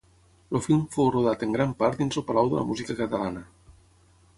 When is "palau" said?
2.31-2.53